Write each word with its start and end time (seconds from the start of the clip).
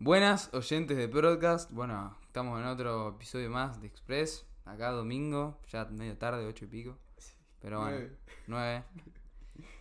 Buenas 0.00 0.48
oyentes 0.54 0.96
de 0.96 1.08
podcast. 1.08 1.70
Bueno, 1.70 2.16
estamos 2.22 2.58
en 2.60 2.66
otro 2.66 3.08
episodio 3.10 3.50
más 3.50 3.80
de 3.80 3.86
Express. 3.86 4.46
Acá 4.64 4.90
domingo, 4.92 5.58
ya 5.70 5.84
medio 5.86 6.16
tarde, 6.16 6.46
ocho 6.46 6.64
y 6.64 6.68
pico. 6.68 6.96
Pero 7.60 7.80
bueno, 7.80 7.96
Nueve. 7.98 8.16
nueve. 8.46 8.84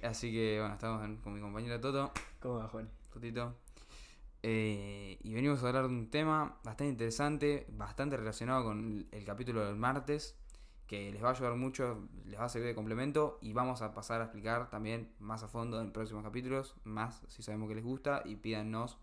Así 0.04 0.32
que 0.32 0.58
bueno, 0.60 0.74
estamos 0.76 1.04
en- 1.05 1.18
con 1.18 1.34
mi 1.34 1.40
compañero 1.40 1.79
Toto, 1.79 2.12
¿Cómo 2.42 2.55
va, 2.55 2.68
Juan? 2.68 2.90
Totito. 3.13 3.55
Eh, 4.44 5.18
y 5.21 5.34
venimos 5.34 5.64
a 5.64 5.68
hablar 5.68 5.84
de 5.88 5.90
un 5.94 6.10
tema 6.10 6.58
bastante 6.64 6.88
interesante, 6.88 7.66
bastante 7.70 8.18
relacionado 8.18 8.64
con 8.66 9.08
el 9.12 9.26
capítulo 9.26 9.66
del 9.66 9.76
martes, 9.76 10.36
que 10.88 11.12
les 11.12 11.24
va 11.24 11.30
a 11.30 11.32
ayudar 11.32 11.56
mucho, 11.56 12.08
les 12.26 12.40
va 12.40 12.46
a 12.46 12.50
servir 12.50 12.68
de 12.70 12.76
complemento 12.76 13.38
y 13.42 13.54
vamos 13.54 13.82
a 13.82 13.94
pasar 13.94 14.22
a 14.22 14.26
explicar 14.26 14.70
también 14.70 15.14
más 15.20 15.44
a 15.44 15.48
fondo 15.48 15.80
en 15.82 15.92
próximos 15.92 16.24
capítulos, 16.24 16.76
más 16.84 17.22
si 17.28 17.42
sabemos 17.44 17.70
que 17.70 17.76
les 17.76 17.84
gusta 17.84 18.22
y 18.26 18.38
pídanos 18.38 18.98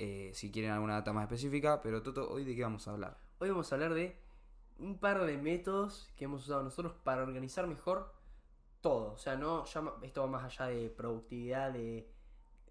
eh, 0.00 0.32
si 0.34 0.50
quieren 0.50 0.72
alguna 0.72 0.94
data 0.94 1.12
más 1.12 1.24
específica. 1.24 1.80
Pero 1.82 2.02
Toto, 2.02 2.28
hoy 2.30 2.44
de 2.44 2.56
qué 2.56 2.62
vamos 2.62 2.88
a 2.88 2.92
hablar. 2.92 3.16
Hoy 3.38 3.50
vamos 3.50 3.70
a 3.70 3.74
hablar 3.76 3.94
de 3.94 4.16
un 4.78 4.98
par 4.98 5.24
de 5.24 5.36
métodos 5.36 6.10
que 6.16 6.24
hemos 6.24 6.42
usado 6.42 6.62
nosotros 6.62 6.94
para 7.04 7.22
organizar 7.22 7.66
mejor 7.66 8.12
todo. 8.80 9.12
O 9.12 9.18
sea, 9.18 9.36
no 9.36 9.64
llama- 9.66 9.94
esto 10.02 10.22
va 10.22 10.26
más 10.26 10.44
allá 10.44 10.66
de 10.74 10.88
productividad, 10.88 11.70
de, 11.72 12.10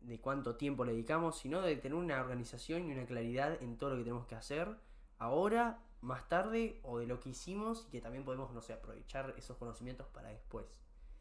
de 0.02 0.20
cuánto 0.20 0.56
tiempo 0.56 0.84
le 0.86 0.94
dedicamos, 0.94 1.38
sino 1.38 1.62
de 1.62 1.76
tener 1.76 1.96
una 1.96 2.20
organización 2.20 2.90
y 2.90 2.94
una 2.94 3.06
claridad 3.06 3.62
en 3.62 3.78
todo 3.78 3.92
lo 3.92 3.98
que 3.98 4.04
tenemos 4.04 4.26
que 4.26 4.36
hacer 4.36 4.76
ahora, 5.20 5.84
más 6.02 6.28
tarde, 6.30 6.80
o 6.84 6.98
de 6.98 7.06
lo 7.06 7.20
que 7.20 7.30
hicimos 7.30 7.86
y 7.90 7.92
que 7.92 8.02
también 8.02 8.26
podemos, 8.26 8.52
no 8.54 8.62
sé, 8.62 8.74
aprovechar 8.74 9.36
esos 9.38 9.58
conocimientos 9.58 10.08
para 10.08 10.30
después. 10.30 10.66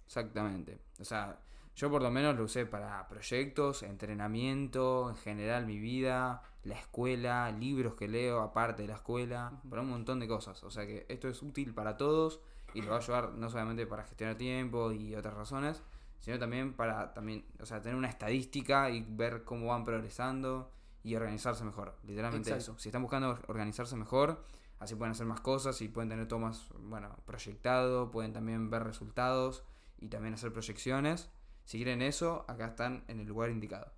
Exactamente. 0.06 0.78
O 1.00 1.04
sea, 1.04 1.38
yo 1.78 1.88
por 1.90 2.02
lo 2.02 2.10
menos 2.10 2.36
lo 2.36 2.42
usé 2.42 2.66
para 2.66 3.06
proyectos, 3.06 3.84
entrenamiento, 3.84 5.08
en 5.10 5.14
general 5.16 5.64
mi 5.64 5.78
vida, 5.78 6.42
la 6.64 6.74
escuela, 6.74 7.52
libros 7.52 7.94
que 7.94 8.08
leo 8.08 8.40
aparte 8.40 8.82
de 8.82 8.88
la 8.88 8.94
escuela, 8.94 9.52
para 9.70 9.82
un 9.82 9.90
montón 9.90 10.18
de 10.18 10.26
cosas. 10.26 10.64
O 10.64 10.70
sea 10.72 10.86
que 10.86 11.06
esto 11.08 11.28
es 11.28 11.40
útil 11.40 11.72
para 11.74 11.96
todos 11.96 12.40
y 12.74 12.82
lo 12.82 12.90
va 12.90 12.96
a 12.96 12.98
ayudar 12.98 13.30
no 13.34 13.48
solamente 13.48 13.86
para 13.86 14.02
gestionar 14.02 14.34
tiempo 14.36 14.90
y 14.90 15.14
otras 15.14 15.34
razones, 15.34 15.80
sino 16.18 16.36
también 16.40 16.74
para 16.74 17.14
también, 17.14 17.44
o 17.60 17.64
sea, 17.64 17.80
tener 17.80 17.96
una 17.96 18.08
estadística 18.08 18.90
y 18.90 19.06
ver 19.08 19.44
cómo 19.44 19.68
van 19.68 19.84
progresando 19.84 20.72
y 21.04 21.14
organizarse 21.14 21.62
mejor. 21.62 21.94
Literalmente 22.02 22.50
Exacto. 22.50 22.72
eso. 22.72 22.82
Si 22.82 22.88
están 22.88 23.02
buscando 23.02 23.30
or- 23.30 23.44
organizarse 23.46 23.94
mejor, 23.94 24.44
así 24.80 24.96
pueden 24.96 25.12
hacer 25.12 25.26
más 25.26 25.40
cosas 25.40 25.80
y 25.80 25.86
pueden 25.86 26.08
tener 26.08 26.26
todo 26.26 26.40
más, 26.40 26.66
bueno, 26.80 27.14
proyectado, 27.24 28.10
pueden 28.10 28.32
también 28.32 28.68
ver 28.68 28.82
resultados 28.82 29.62
y 30.00 30.08
también 30.08 30.34
hacer 30.34 30.52
proyecciones. 30.52 31.30
Si 31.68 31.76
quieren 31.76 32.00
eso, 32.00 32.46
acá 32.48 32.68
están 32.68 33.04
en 33.08 33.20
el 33.20 33.26
lugar 33.26 33.50
indicado. 33.50 33.92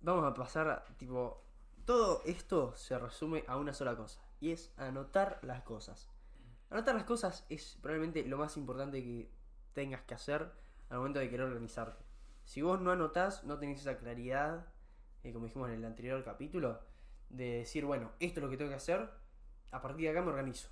Vamos 0.00 0.24
a 0.24 0.34
pasar, 0.34 0.84
tipo, 0.96 1.46
todo 1.84 2.20
esto 2.26 2.74
se 2.74 2.98
resume 2.98 3.44
a 3.46 3.58
una 3.58 3.72
sola 3.72 3.96
cosa, 3.96 4.20
y 4.40 4.50
es 4.50 4.72
anotar 4.76 5.38
las 5.42 5.62
cosas. 5.62 6.10
Anotar 6.70 6.96
las 6.96 7.04
cosas 7.04 7.46
es 7.48 7.78
probablemente 7.80 8.26
lo 8.26 8.38
más 8.38 8.56
importante 8.56 9.04
que 9.04 9.30
tengas 9.72 10.02
que 10.02 10.14
hacer 10.14 10.50
al 10.88 10.98
momento 10.98 11.20
de 11.20 11.30
querer 11.30 11.46
organizarte. 11.46 12.04
Si 12.42 12.60
vos 12.60 12.80
no 12.80 12.90
anotás, 12.90 13.44
no 13.44 13.56
tenés 13.60 13.82
esa 13.82 13.96
claridad, 13.96 14.66
eh, 15.22 15.32
como 15.32 15.46
dijimos 15.46 15.68
en 15.68 15.76
el 15.76 15.84
anterior 15.84 16.24
capítulo, 16.24 16.80
de 17.28 17.58
decir, 17.58 17.84
bueno, 17.84 18.10
esto 18.18 18.40
es 18.40 18.44
lo 18.44 18.50
que 18.50 18.56
tengo 18.56 18.70
que 18.70 18.78
hacer, 18.78 19.08
a 19.70 19.80
partir 19.80 20.06
de 20.06 20.10
acá 20.10 20.22
me 20.22 20.30
organizo. 20.30 20.70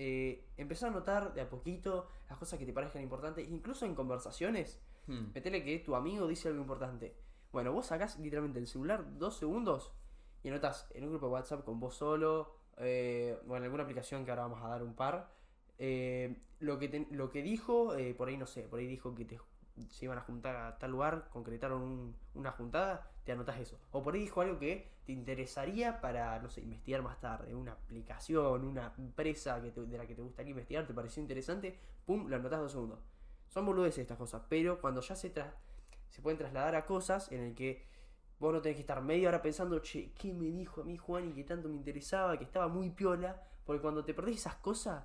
Eh, 0.00 0.44
empezá 0.56 0.86
a 0.86 0.90
anotar 0.90 1.34
de 1.34 1.40
a 1.40 1.48
poquito 1.50 2.06
las 2.28 2.38
cosas 2.38 2.56
que 2.56 2.64
te 2.64 2.72
parezcan 2.72 3.02
importantes, 3.02 3.48
incluso 3.48 3.84
en 3.84 3.96
conversaciones. 3.96 4.80
Hmm. 5.08 5.32
Metele 5.34 5.64
que 5.64 5.80
tu 5.80 5.96
amigo 5.96 6.28
dice 6.28 6.46
algo 6.48 6.60
importante. 6.60 7.16
Bueno, 7.50 7.72
vos 7.72 7.86
sacás 7.86 8.16
literalmente 8.20 8.60
el 8.60 8.68
celular 8.68 9.18
dos 9.18 9.36
segundos 9.38 9.92
y 10.44 10.50
anotás 10.50 10.88
en 10.94 11.02
un 11.02 11.10
grupo 11.10 11.26
de 11.26 11.32
WhatsApp 11.32 11.64
con 11.64 11.80
vos 11.80 11.96
solo, 11.96 12.54
eh, 12.76 13.36
o 13.48 13.56
en 13.56 13.64
alguna 13.64 13.82
aplicación 13.82 14.24
que 14.24 14.30
ahora 14.30 14.42
vamos 14.42 14.62
a 14.62 14.68
dar 14.68 14.84
un 14.84 14.94
par, 14.94 15.32
eh, 15.78 16.36
lo, 16.60 16.78
que 16.78 16.88
te- 16.88 17.08
lo 17.10 17.28
que 17.30 17.42
dijo, 17.42 17.96
eh, 17.96 18.14
por 18.14 18.28
ahí 18.28 18.36
no 18.36 18.46
sé, 18.46 18.62
por 18.68 18.78
ahí 18.78 18.86
dijo 18.86 19.16
que 19.16 19.24
te, 19.24 19.40
se 19.90 20.04
iban 20.06 20.18
a 20.18 20.22
juntar 20.22 20.56
a 20.56 20.78
tal 20.78 20.90
lugar, 20.92 21.28
concretaron 21.30 21.82
un- 21.82 22.16
una 22.34 22.52
juntada, 22.52 23.10
te 23.24 23.32
anotás 23.32 23.58
eso. 23.60 23.78
O 23.92 24.02
por 24.02 24.14
ahí 24.14 24.20
dijo 24.20 24.40
algo 24.40 24.58
que 24.58 24.90
te 25.04 25.12
interesaría 25.12 26.00
para, 26.00 26.38
no 26.40 26.48
sé, 26.50 26.60
investigar 26.62 27.02
más 27.02 27.20
tarde, 27.20 27.54
una 27.54 27.72
aplicación, 27.72 28.64
una 28.64 28.92
empresa 28.98 29.60
que 29.60 29.70
de 29.72 29.98
la 29.98 30.06
que 30.06 30.14
te 30.14 30.22
gustaría 30.22 30.50
investigar, 30.50 30.86
te 30.86 30.94
pareció 30.94 31.22
interesante, 31.22 31.78
pum, 32.06 32.28
lo 32.28 32.36
anotás 32.36 32.60
dos 32.60 32.72
segundos. 32.72 32.98
Son 33.48 33.64
boludeces 33.66 33.98
estas 34.00 34.18
cosas, 34.18 34.42
pero 34.48 34.80
cuando 34.80 35.00
ya 35.00 35.16
se, 35.16 35.32
tra- 35.34 35.54
se 36.10 36.22
pueden 36.22 36.38
trasladar 36.38 36.74
a 36.76 36.84
cosas 36.86 37.30
en 37.32 37.40
el 37.42 37.54
que 37.54 37.86
vos 38.38 38.52
no 38.52 38.60
tenés 38.60 38.76
que 38.76 38.82
estar 38.82 39.00
media 39.02 39.28
hora 39.28 39.42
pensando, 39.42 39.78
che, 39.80 40.12
¿qué 40.12 40.32
me 40.32 40.46
dijo 40.46 40.82
a 40.82 40.84
mí 40.84 40.96
Juan 40.96 41.28
y 41.30 41.32
que 41.34 41.44
tanto 41.44 41.68
me 41.68 41.76
interesaba, 41.76 42.38
que 42.38 42.44
estaba 42.44 42.68
muy 42.68 42.90
piola? 42.90 43.42
Porque 43.64 43.82
cuando 43.82 44.04
te 44.04 44.14
perdés 44.14 44.36
esas 44.36 44.56
cosas, 44.56 45.04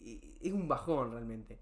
eh, 0.00 0.38
es 0.42 0.52
un 0.52 0.68
bajón 0.68 1.12
realmente. 1.12 1.60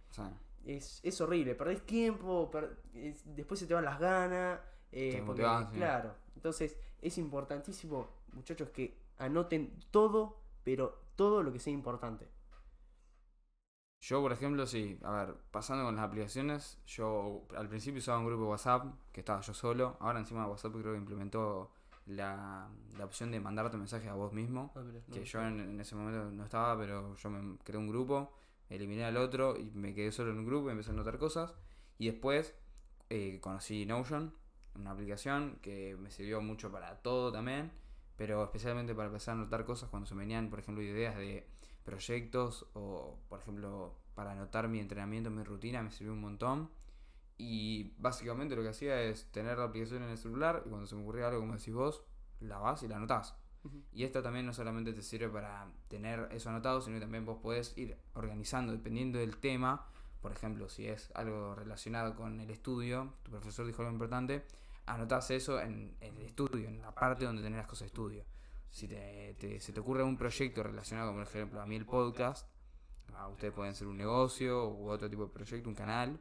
Es, 0.64 1.00
es 1.02 1.20
horrible, 1.20 1.54
perdés 1.54 1.84
tiempo, 1.84 2.50
per- 2.50 2.78
es- 2.94 3.22
después 3.36 3.58
se 3.60 3.66
te 3.66 3.74
van 3.74 3.84
las 3.84 3.98
ganas. 3.98 4.60
eh, 4.92 5.22
porque, 5.26 5.42
sí. 5.42 5.78
claro, 5.78 6.14
entonces 6.36 6.76
es 7.00 7.16
importantísimo, 7.18 8.08
muchachos, 8.32 8.68
que 8.70 8.98
anoten 9.18 9.72
todo, 9.90 10.36
pero 10.64 11.00
todo 11.16 11.42
lo 11.42 11.52
que 11.52 11.58
sea 11.58 11.72
importante. 11.72 12.28
Yo, 14.00 14.20
por 14.20 14.32
ejemplo, 14.32 14.66
sí, 14.66 14.98
a 15.02 15.12
ver, 15.12 15.36
pasando 15.52 15.84
con 15.84 15.94
las 15.94 16.04
aplicaciones, 16.04 16.78
yo 16.86 17.46
al 17.56 17.68
principio 17.68 17.98
usaba 18.00 18.18
un 18.18 18.26
grupo 18.26 18.42
de 18.44 18.48
WhatsApp, 18.50 18.86
que 19.12 19.20
estaba 19.20 19.40
yo 19.40 19.54
solo, 19.54 19.96
ahora 20.00 20.18
encima 20.18 20.46
WhatsApp 20.48 20.72
creo 20.72 20.92
que 20.92 20.98
implementó 20.98 21.70
la, 22.06 22.68
la 22.98 23.04
opción 23.04 23.30
de 23.30 23.38
mandarte 23.38 23.76
mensajes 23.76 24.08
a 24.08 24.14
vos 24.14 24.32
mismo, 24.32 24.72
que 25.12 25.24
yo 25.24 25.40
en, 25.42 25.60
en 25.60 25.80
ese 25.80 25.94
momento 25.94 26.30
no 26.32 26.42
estaba, 26.44 26.76
pero 26.76 27.14
yo 27.14 27.30
me 27.30 27.56
creé 27.58 27.78
un 27.78 27.86
grupo, 27.88 28.32
eliminé 28.74 29.04
al 29.04 29.16
otro 29.16 29.56
y 29.58 29.70
me 29.74 29.94
quedé 29.94 30.12
solo 30.12 30.30
en 30.32 30.38
un 30.38 30.46
grupo 30.46 30.68
y 30.68 30.72
empecé 30.72 30.90
a 30.90 30.94
anotar 30.94 31.18
cosas, 31.18 31.54
y 31.98 32.06
después 32.06 32.54
eh, 33.10 33.38
conocí 33.40 33.86
Notion, 33.86 34.34
una 34.74 34.92
aplicación 34.92 35.58
que 35.62 35.96
me 35.96 36.10
sirvió 36.10 36.40
mucho 36.40 36.72
para 36.72 37.02
todo 37.02 37.30
también, 37.30 37.70
pero 38.16 38.44
especialmente 38.44 38.94
para 38.94 39.08
empezar 39.08 39.36
a 39.36 39.40
anotar 39.40 39.64
cosas 39.64 39.90
cuando 39.90 40.06
se 40.06 40.14
venían, 40.14 40.50
por 40.50 40.60
ejemplo, 40.60 40.82
ideas 40.82 41.16
de 41.16 41.46
proyectos 41.84 42.66
o, 42.74 43.18
por 43.28 43.40
ejemplo, 43.40 43.94
para 44.14 44.32
anotar 44.32 44.68
mi 44.68 44.78
entrenamiento, 44.80 45.30
mi 45.30 45.42
rutina, 45.42 45.82
me 45.82 45.90
sirvió 45.90 46.12
un 46.12 46.20
montón. 46.20 46.70
Y 47.38 47.94
básicamente 47.98 48.54
lo 48.54 48.62
que 48.62 48.68
hacía 48.68 49.02
es 49.02 49.30
tener 49.32 49.58
la 49.58 49.64
aplicación 49.64 50.02
en 50.04 50.10
el 50.10 50.18
celular 50.18 50.62
y 50.64 50.68
cuando 50.68 50.86
se 50.86 50.94
me 50.94 51.02
ocurría 51.02 51.28
algo, 51.28 51.40
como 51.40 51.54
decís 51.54 51.74
vos, 51.74 52.04
la 52.40 52.58
vas 52.58 52.82
y 52.82 52.88
la 52.88 52.96
anotás. 52.96 53.34
Y 53.92 54.04
esto 54.04 54.22
también 54.22 54.46
no 54.46 54.52
solamente 54.52 54.92
te 54.92 55.02
sirve 55.02 55.28
para 55.28 55.66
tener 55.88 56.28
eso 56.32 56.50
anotado, 56.50 56.80
sino 56.80 56.96
que 56.96 57.00
también 57.02 57.24
vos 57.24 57.38
podés 57.40 57.76
ir 57.78 57.96
organizando 58.14 58.72
dependiendo 58.72 59.18
del 59.18 59.36
tema. 59.38 59.86
Por 60.20 60.32
ejemplo, 60.32 60.68
si 60.68 60.86
es 60.86 61.10
algo 61.14 61.54
relacionado 61.54 62.14
con 62.16 62.40
el 62.40 62.50
estudio, 62.50 63.12
tu 63.22 63.30
profesor 63.32 63.66
dijo 63.66 63.82
algo 63.82 63.92
importante, 63.92 64.44
anotás 64.86 65.30
eso 65.30 65.60
en, 65.60 65.96
el 66.00 66.16
estudio, 66.22 66.68
en 66.68 66.80
la 66.80 66.94
parte 66.94 67.24
donde 67.24 67.42
tenés 67.42 67.58
las 67.58 67.66
cosas 67.66 67.82
de 67.82 67.86
estudio. 67.86 68.24
Si 68.70 68.88
te, 68.88 69.34
te- 69.38 69.60
se 69.60 69.72
te 69.72 69.80
ocurre 69.80 70.02
un 70.02 70.16
proyecto 70.16 70.62
relacionado, 70.62 71.10
como 71.12 71.22
por 71.24 71.28
ejemplo 71.28 71.60
a 71.60 71.66
mí 71.66 71.76
el 71.76 71.86
podcast, 71.86 72.48
a 73.14 73.28
ustedes 73.28 73.52
pueden 73.52 73.74
ser 73.74 73.86
un 73.88 73.96
negocio 73.98 74.68
u 74.70 74.88
otro 74.88 75.08
tipo 75.10 75.24
de 75.26 75.32
proyecto, 75.32 75.68
un 75.68 75.74
canal, 75.74 76.18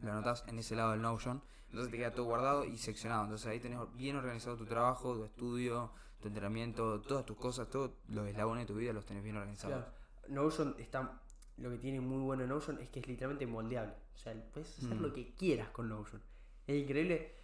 lo 0.00 0.12
anotás 0.12 0.44
en 0.46 0.58
ese 0.58 0.76
lado 0.76 0.92
del 0.92 1.02
Notion, 1.02 1.42
entonces 1.66 1.90
te 1.90 1.98
queda 1.98 2.12
todo 2.12 2.26
guardado 2.26 2.64
y 2.64 2.76
seccionado. 2.78 3.24
Entonces 3.24 3.46
ahí 3.48 3.58
tenés 3.60 3.78
bien 3.94 4.16
organizado 4.16 4.56
tu 4.56 4.64
trabajo, 4.66 5.14
tu 5.14 5.24
estudio, 5.24 5.90
tu 6.20 6.28
entrenamiento, 6.28 7.00
todas 7.02 7.24
tus 7.24 7.36
cosas, 7.36 7.68
todos 7.68 7.92
los 8.08 8.26
eslabones 8.26 8.66
de 8.66 8.72
tu 8.72 8.78
vida 8.78 8.92
los 8.92 9.04
tenés 9.06 9.22
bien 9.22 9.36
organizados. 9.36 9.84
Claro. 9.84 9.98
Notion 10.28 10.74
está. 10.78 11.20
Lo 11.56 11.70
que 11.70 11.78
tiene 11.78 12.00
muy 12.00 12.20
bueno 12.20 12.46
Notion 12.46 12.78
es 12.80 12.88
que 12.90 13.00
es 13.00 13.06
literalmente 13.08 13.46
moldeable. 13.46 13.94
O 14.14 14.18
sea, 14.18 14.32
puedes 14.52 14.78
hacer 14.78 14.96
Mm. 14.96 15.02
lo 15.02 15.12
que 15.12 15.34
quieras 15.34 15.68
con 15.70 15.88
Notion. 15.88 16.22
Es 16.66 16.76
increíble. 16.76 17.34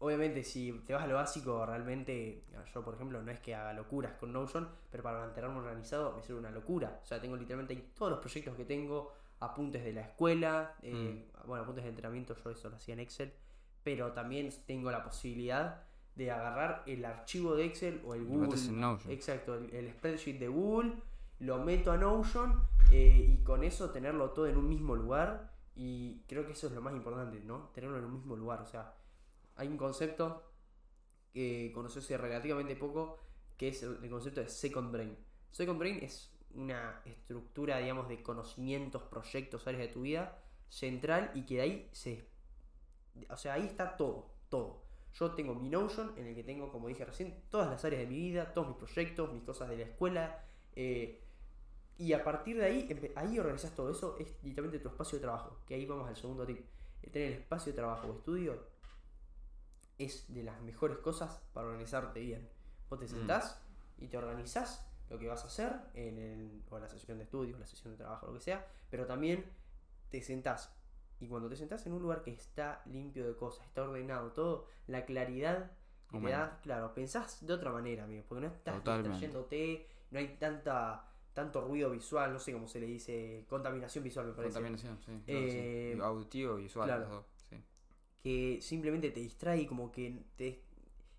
Obviamente, 0.00 0.44
si 0.44 0.72
te 0.86 0.92
vas 0.92 1.04
a 1.04 1.06
lo 1.06 1.14
básico, 1.14 1.64
realmente. 1.64 2.44
Yo, 2.74 2.84
por 2.84 2.94
ejemplo, 2.94 3.22
no 3.22 3.30
es 3.30 3.40
que 3.40 3.54
haga 3.54 3.72
locuras 3.72 4.12
con 4.14 4.32
Notion, 4.32 4.68
pero 4.90 5.02
para 5.02 5.20
mantenerme 5.20 5.56
organizado 5.58 6.14
me 6.16 6.22
sirve 6.22 6.40
una 6.40 6.50
locura. 6.50 7.00
O 7.02 7.06
sea, 7.06 7.20
tengo 7.20 7.36
literalmente 7.36 7.72
ahí 7.74 7.92
todos 7.96 8.10
los 8.10 8.20
proyectos 8.20 8.54
que 8.56 8.64
tengo, 8.64 9.12
apuntes 9.40 9.82
de 9.84 9.92
la 9.92 10.02
escuela, 10.02 10.74
eh, 10.82 11.30
bueno, 11.46 11.62
apuntes 11.62 11.84
de 11.84 11.90
entrenamiento, 11.90 12.34
yo 12.36 12.50
eso 12.50 12.68
lo 12.68 12.76
hacía 12.76 12.94
en 12.94 13.00
Excel, 13.00 13.32
pero 13.82 14.12
también 14.12 14.50
tengo 14.66 14.90
la 14.90 15.02
posibilidad 15.04 15.82
de 16.16 16.30
agarrar 16.30 16.82
el 16.86 17.04
archivo 17.04 17.54
de 17.54 17.66
Excel 17.66 18.00
o 18.04 18.14
el 18.14 18.24
Google. 18.24 18.58
en 18.58 18.80
Notion. 18.80 19.12
Exacto, 19.12 19.54
el, 19.54 19.74
el 19.74 19.90
spreadsheet 19.92 20.38
de 20.38 20.48
Google, 20.48 20.94
lo 21.40 21.58
meto 21.64 21.90
a 21.90 21.96
Notion 21.96 22.68
eh, 22.92 23.36
y 23.38 23.42
con 23.42 23.64
eso 23.64 23.90
tenerlo 23.90 24.30
todo 24.30 24.46
en 24.46 24.56
un 24.56 24.68
mismo 24.68 24.94
lugar. 24.94 25.52
Y 25.76 26.22
creo 26.28 26.46
que 26.46 26.52
eso 26.52 26.68
es 26.68 26.72
lo 26.72 26.80
más 26.80 26.94
importante, 26.94 27.40
¿no? 27.40 27.70
Tenerlo 27.74 27.98
en 27.98 28.04
un 28.04 28.12
mismo 28.12 28.36
lugar. 28.36 28.60
O 28.60 28.66
sea, 28.66 28.94
hay 29.56 29.66
un 29.66 29.76
concepto 29.76 30.42
que 31.32 31.72
conocí 31.74 31.98
hace 31.98 32.16
relativamente 32.16 32.76
poco 32.76 33.18
que 33.56 33.68
es 33.68 33.82
el, 33.82 33.98
el 34.02 34.10
concepto 34.10 34.40
de 34.40 34.48
Second 34.48 34.92
Brain. 34.92 35.16
Second 35.50 35.78
Brain 35.78 35.98
es 36.02 36.32
una 36.54 37.00
estructura, 37.04 37.78
digamos, 37.78 38.08
de 38.08 38.22
conocimientos, 38.22 39.02
proyectos, 39.02 39.66
áreas 39.66 39.88
de 39.88 39.92
tu 39.92 40.02
vida 40.02 40.38
central 40.68 41.30
y 41.34 41.42
que 41.44 41.56
de 41.56 41.60
ahí 41.60 41.88
se. 41.92 42.28
O 43.28 43.36
sea, 43.36 43.54
ahí 43.54 43.66
está 43.66 43.96
todo, 43.96 44.30
todo. 44.48 44.83
Yo 45.14 45.30
tengo 45.32 45.54
mi 45.54 45.68
Notion 45.68 46.12
en 46.16 46.26
el 46.26 46.34
que 46.34 46.42
tengo, 46.42 46.70
como 46.72 46.88
dije 46.88 47.04
recién, 47.04 47.42
todas 47.48 47.70
las 47.70 47.84
áreas 47.84 48.02
de 48.02 48.08
mi 48.08 48.16
vida, 48.16 48.52
todos 48.52 48.68
mis 48.68 48.76
proyectos, 48.76 49.32
mis 49.32 49.42
cosas 49.44 49.68
de 49.68 49.76
la 49.76 49.84
escuela. 49.84 50.44
eh, 50.76 51.20
y 51.96 52.12
a 52.12 52.24
partir 52.24 52.56
de 52.58 52.64
ahí, 52.64 53.12
ahí 53.14 53.38
organizas 53.38 53.72
todo 53.72 53.88
eso, 53.92 54.16
es 54.18 54.26
literalmente 54.42 54.80
tu 54.80 54.88
espacio 54.88 55.16
de 55.18 55.22
trabajo. 55.22 55.60
Que 55.64 55.76
ahí 55.76 55.86
vamos 55.86 56.08
al 56.08 56.16
segundo 56.16 56.44
tip. 56.44 56.66
El 57.02 57.12
tener 57.12 57.28
el 57.32 57.38
espacio 57.38 57.72
de 57.72 57.76
trabajo 57.76 58.08
o 58.08 58.14
estudio 58.16 58.58
es 59.98 60.24
de 60.34 60.42
las 60.42 60.60
mejores 60.62 60.98
cosas 60.98 61.40
para 61.52 61.68
organizarte 61.68 62.18
bien. 62.20 62.48
Vos 62.90 62.98
te 62.98 63.04
Mm. 63.06 63.08
sentás 63.10 63.60
y 63.98 64.08
te 64.08 64.18
organizás 64.18 64.84
lo 65.08 65.18
que 65.20 65.28
vas 65.28 65.44
a 65.44 65.46
hacer 65.46 65.72
en 65.94 66.18
el, 66.18 66.62
o 66.70 66.78
la 66.80 66.88
sesión 66.88 67.18
de 67.18 67.24
estudio, 67.24 67.56
la 67.58 67.66
sesión 67.66 67.92
de 67.92 67.98
trabajo, 67.98 68.26
lo 68.26 68.34
que 68.34 68.40
sea, 68.40 68.66
pero 68.90 69.06
también 69.06 69.44
te 70.10 70.20
sentás. 70.20 70.74
Y 71.24 71.26
cuando 71.26 71.48
te 71.48 71.56
sentás 71.56 71.86
en 71.86 71.94
un 71.94 72.02
lugar 72.02 72.22
que 72.22 72.32
está 72.32 72.82
limpio 72.84 73.26
de 73.26 73.34
cosas, 73.34 73.66
está 73.66 73.82
ordenado, 73.82 74.32
todo, 74.32 74.66
la 74.86 75.06
claridad 75.06 75.70
que 76.10 76.18
te 76.18 76.28
da, 76.28 76.60
claro, 76.62 76.92
pensás 76.92 77.44
de 77.46 77.52
otra 77.54 77.72
manera, 77.72 78.04
amigo, 78.04 78.24
porque 78.28 78.42
no 78.42 78.52
estás 78.52 78.76
Totalmente. 78.76 79.08
distrayéndote, 79.08 79.88
no 80.10 80.18
hay 80.18 80.36
tanta 80.36 81.08
tanto 81.32 81.62
ruido 81.62 81.90
visual, 81.90 82.32
no 82.32 82.38
sé 82.38 82.52
cómo 82.52 82.68
se 82.68 82.78
le 82.78 82.86
dice, 82.86 83.44
contaminación 83.48 84.04
visual 84.04 84.26
me 84.26 84.32
parece 84.34 84.52
Contaminación, 84.54 84.98
sí. 85.00 85.22
Eh, 85.26 85.98
Auditivo, 86.00 86.56
visual, 86.56 86.86
claro. 86.86 87.00
los 87.02 87.10
dos. 87.10 87.26
Sí. 87.48 87.56
que 88.22 88.58
simplemente 88.60 89.10
te 89.10 89.20
distrae 89.20 89.62
y 89.62 89.66
como 89.66 89.90
que 89.90 90.24
te, 90.36 90.62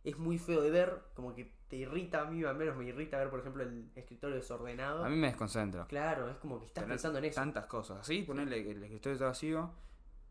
es 0.04 0.18
muy 0.18 0.38
feo 0.38 0.62
de 0.62 0.69
ver, 0.69 1.01
como 1.16 1.34
que 1.34 1.51
te 1.68 1.78
irrita, 1.78 2.22
a 2.22 2.25
mí 2.31 2.44
al 2.44 2.56
menos 2.56 2.78
me 2.78 2.86
irrita 2.86 3.18
ver, 3.18 3.30
por 3.30 3.40
ejemplo, 3.40 3.63
el 3.63 3.92
escritorio 3.96 4.36
desordenado. 4.36 5.04
A 5.04 5.10
mí 5.10 5.16
me 5.16 5.28
desconcentra. 5.28 5.88
Claro, 5.88 6.30
es 6.30 6.38
como 6.38 6.60
que 6.60 6.68
estás 6.68 6.84
Tener 6.84 6.96
pensando 6.96 7.18
en 7.19 7.25
eso. 7.25 7.42
Tantas 7.42 7.66
cosas. 7.66 8.00
Así, 8.01 8.22
ponerle 8.22 8.72
el 8.72 8.84
escritorio 8.84 9.13
está 9.13 9.25
vacío, 9.25 9.72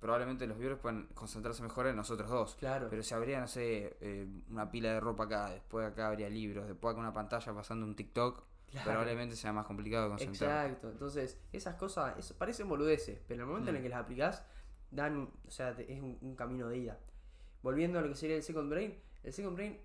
probablemente 0.05 0.47
los 0.47 0.59
viewers 0.59 0.79
puedan 0.79 1.07
concentrarse 1.15 1.63
mejor 1.63 1.87
en 1.87 1.97
nosotros 1.97 2.29
dos. 2.29 2.57
Claro, 2.57 2.89
Pero 2.91 3.03
si 3.03 3.15
habría, 3.15 3.41
no 3.41 3.49
sé, 3.49 3.97
eh, 4.03 4.29
una 4.51 4.71
pila 4.71 4.93
de 4.93 5.01
ropa 5.01 5.25
acá, 5.25 5.49
después 5.49 5.87
acá 5.87 6.09
habría 6.09 6.29
libros, 6.29 6.67
después 6.69 6.93
acá 6.93 7.01
una 7.01 7.15
pantalla 7.15 7.55
pasando 7.55 7.87
un 7.87 7.97
TikTok, 7.97 8.43
claro. 8.71 8.85
probablemente 8.91 9.35
sea 9.35 9.55
más 9.55 9.65
complicado 9.65 10.05
de 10.05 10.11
concentrar. 10.11 10.67
Exacto, 10.67 10.91
entonces 10.91 11.41
esas 11.55 11.77
cosas 11.77 12.19
eso, 12.19 12.35
parecen 12.37 12.69
boludeces, 12.69 13.19
pero 13.27 13.37
en 13.37 13.41
el 13.41 13.47
momento 13.47 13.71
en 13.71 13.77
el 13.77 13.81
Mm. 13.81 13.85
que 13.85 13.89
las 13.89 14.01
aplicás, 14.01 14.45
dan, 14.91 15.31
o 15.49 15.51
sea, 15.51 15.75
te- 15.75 15.91
es 15.91 16.03
un, 16.03 16.19
un 16.21 16.37
camino 16.37 16.69
de 16.69 16.77
ida. 16.77 16.99
Volviendo 17.63 17.99
a 17.99 18.03
lo 18.03 18.09
que 18.09 18.15
sería 18.15 18.37
el 18.37 18.43
Second 18.43 18.69
Brain, 18.69 19.01
el 19.23 19.33
Second 19.33 19.57
Brain 19.57 19.81